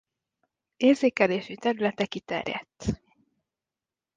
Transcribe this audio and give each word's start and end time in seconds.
Érzékelési 0.77 1.55
területe 1.55 2.05
kiterjedt. 2.05 3.01